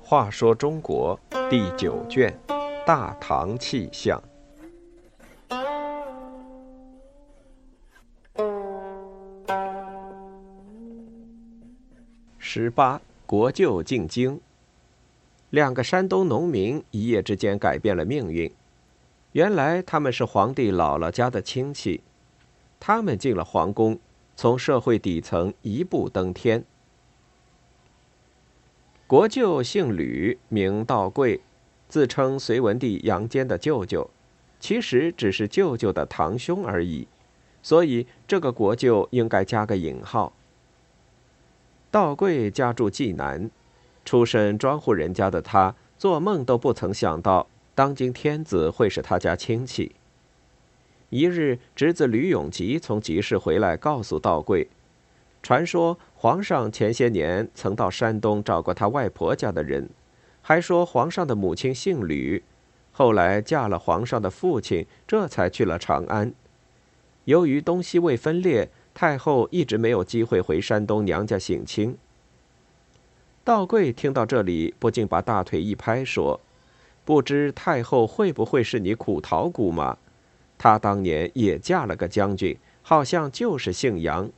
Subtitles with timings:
[0.00, 2.34] 话说中国第九卷
[2.86, 4.18] 《大唐气象》
[12.38, 14.40] 十八，国舅进京。
[15.50, 18.50] 两个山东农民一夜之间改变了命运。
[19.32, 22.00] 原来他们是皇帝姥姥家的亲戚，
[22.80, 23.98] 他们进了皇宫，
[24.36, 26.64] 从社会底层一步登天。
[29.06, 31.40] 国舅姓吕，名道贵，
[31.88, 34.10] 自称隋文帝杨坚的舅舅，
[34.60, 37.08] 其实只是舅舅的堂兄而已，
[37.62, 40.32] 所以这个国舅应该加个引号。
[41.90, 43.50] 道贵家住济南，
[44.04, 49.92] 出身庄户人家的他，做梦都不曾想到当今天子会是他家亲戚。
[51.10, 54.68] 一日，侄子吕永吉从集市回来，告诉道贵。
[55.42, 59.88] 传说皇上前些年曾到山东找过他外婆家的人，
[60.42, 62.42] 还说皇上的母亲姓吕，
[62.92, 66.34] 后来嫁了皇上的父亲，这才去了长安。
[67.24, 71.96] 由于东西未分裂，太后一直没有机会回山东娘家省亲。
[73.44, 76.38] 道贵听到这里，不禁把大腿一拍，说
[77.06, 79.96] ：“不知太后会不会是你苦桃姑妈？
[80.58, 84.30] 他当年也嫁了个将军，好像就是姓杨。”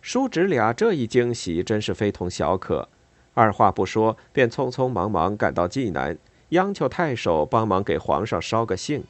[0.00, 2.88] 叔侄俩这一惊喜真是非同小可，
[3.34, 6.16] 二话不说便匆匆忙忙赶到济南，
[6.50, 9.04] 央求太守帮忙给皇上捎个信。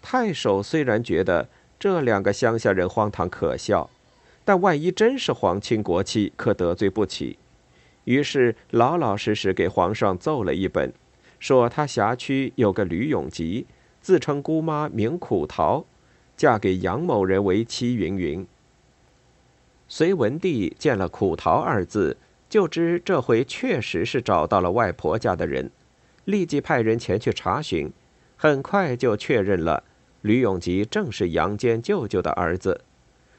[0.00, 3.90] 太守虽然觉得这两个乡下人荒唐可笑，
[4.44, 7.38] 但万一真是皇亲国戚，可得罪不起，
[8.04, 10.92] 于是老老实实给皇上奏了一本，
[11.40, 13.66] 说他辖区有个吕永吉，
[14.06, 15.84] 自称姑妈名苦桃，
[16.36, 18.46] 嫁给杨某人为妻，云云。
[19.88, 22.16] 隋文帝见了“苦桃”二字，
[22.48, 25.72] 就知这回确实是找到了外婆家的人，
[26.24, 27.92] 立即派人前去查询，
[28.36, 29.82] 很快就确认了
[30.22, 32.82] 吕永吉正是杨坚舅舅的儿子，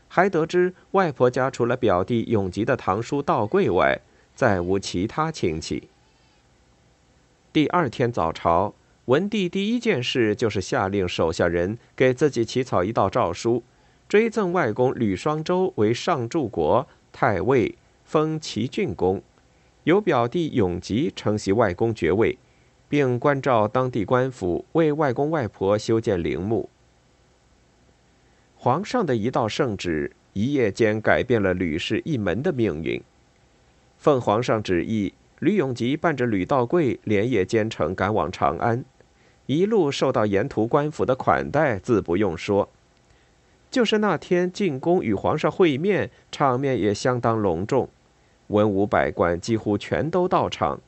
[0.10, 4.02] 还得知外婆家除了表弟永吉的堂叔道贵外，
[4.36, 5.88] 再无其他亲戚。
[7.54, 8.74] 第二天早朝，
[9.08, 13.64] 文帝第一件事就是下令手下人给自己起草一道诏书。
[14.10, 19.22] 追赠外公吕双周为上柱国太尉，封齐郡公，
[19.86, 22.38] 由表弟永吉承袭外公爵位，
[22.90, 26.70] 并关照当地官府为外公外婆修建陵墓。
[28.58, 33.02] 皇上的一道圣旨，一夜间改变了吕氏一门的命运。
[33.98, 38.86] 奉皇上旨意，吕永吉伴着吕道贵连夜兼程赶往长安，
[39.48, 42.70] 一路受到沿途官府的款待，自不用说。
[43.72, 47.90] 就是那天进宫与皇上会面，场面也相当隆重，
[48.48, 50.80] 文武百官几乎全都到场。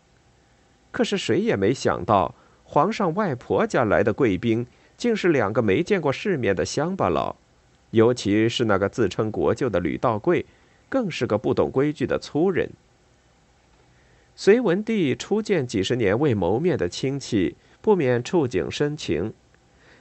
[0.92, 4.66] 可是谁也没想到，皇上外婆家来的贵宾，
[4.98, 7.36] 竟是两个没见过世面的乡巴佬，
[7.92, 10.46] 尤其是那个自称国舅的吕道贵，
[10.88, 12.70] 更是个不懂规矩的粗人。
[14.36, 19.34] 隋文帝初见几十年未谋面的亲戚，不免触景生情，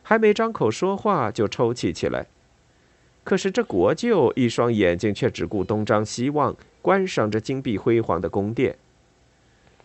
[0.03, 2.27] 还没张口说话，就抽泣起来。
[3.25, 8.77] 可是这国舅一双眼睛却只顾东张西望，观赏着金碧辉煌的宫殿。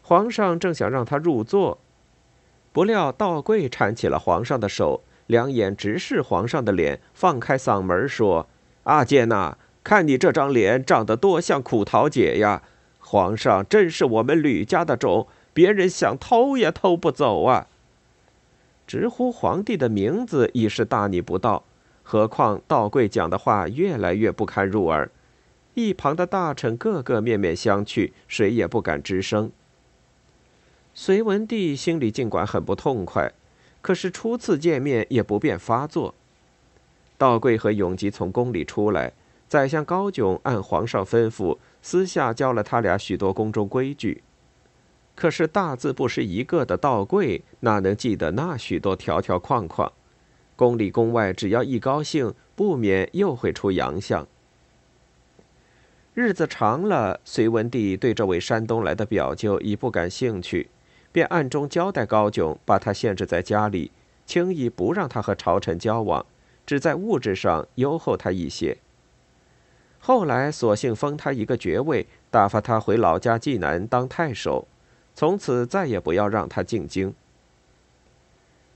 [0.02, 1.78] 皇上正想让他入座，
[2.72, 8.48] 不料道贵搀起了皇上的手，两眼直视皇上的脸，放开嗓门说
[8.84, 12.64] ：“阿坚呐，看你这张脸长得多像苦桃姐呀！
[13.00, 17.68] 皇上真是我们吕家的种，别人想偷也偷不走啊！”
[18.94, 21.64] 直呼皇帝的名字已是大逆不道。
[22.04, 25.10] 何况道贵讲的话越来越不堪入耳，
[25.74, 29.52] 一旁的大臣个个面面相觑，谁也不敢吱声。
[30.94, 33.34] 隋文帝心里尽管很不痛快，
[33.82, 36.14] 可是初次见面也不便发作。
[37.18, 39.14] 道贵和永吉从宫里出来，
[39.50, 44.22] 宰相高炯按皇上吩咐，私下教了他俩许多宫中规矩。
[45.16, 49.92] 可是大字不识一个的道贵，哪能记得那许多条条框框？
[50.56, 54.28] 宫里宫外，只要一高兴，不免又会出洋相。
[56.14, 60.70] 日子长了，隋文帝对这位山东来的表舅已不感兴趣，
[61.12, 63.92] 便暗中交代高炯，把他限制在家里，
[64.26, 66.24] 轻易不让他和朝臣交往，
[66.66, 68.78] 只在物质上优厚他一些。
[70.00, 74.68] 后来，索性封他一个爵位，打发他回老家济南当太守，
[75.16, 77.14] 从此再也不要让他进京。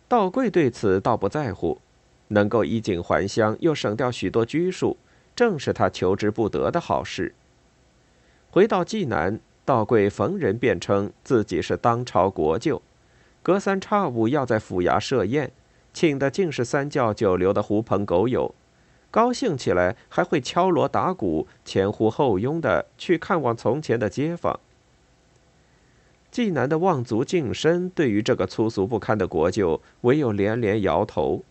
[0.07, 1.79] 道贵对此倒不在乎，
[2.29, 4.97] 能够衣锦还乡，又省掉许多拘束，
[5.35, 7.33] 正是他求之不得的好事。
[8.49, 12.81] 回到济南，道贵逢人便称自己是当朝国舅，
[13.43, 15.51] 隔三差五要在府衙设宴，
[15.91, 18.55] 请的尽是三教九流的狐朋狗友，
[19.11, 24.59] 高兴起来还会敲锣打鼓、前呼后拥的去看望从前的街坊。
[26.37, 31.43] 济南的望族近身对于这个粗俗不堪的国舅，唯有连连摇头。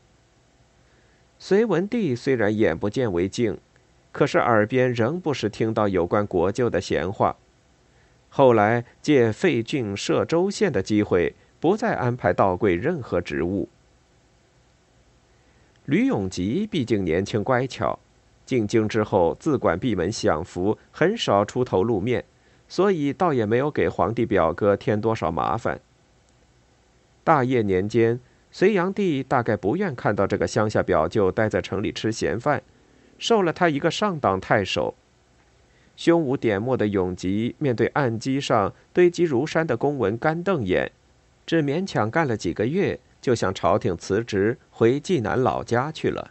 [1.41, 3.59] 隋文帝虽然眼不见为净，
[4.12, 7.35] 可是耳边仍不时听到有关国舅的闲话。
[8.29, 13.69] 后来借废郡设州县的机会，不再安排道贵任何职务。
[15.87, 17.99] 吕永吉毕竟年轻乖巧，
[18.44, 22.25] 进京之后自管闭门享福，很少出头露面，
[22.68, 25.80] 所以倒也没有给皇帝表哥添多少麻烦。
[27.22, 28.20] 大业年间。
[28.52, 32.62] 隋炀帝大概不愿看到这个乡下表舅待在城里吃闲饭，
[33.18, 34.94] 授了他一个上党太守。
[35.94, 40.90] 胸无点墨的永吉面对案几上堆积如山的公文干瞪眼，
[41.44, 46.30] 只勉强干了几个月，就向朝廷辞职，回济南老家去了。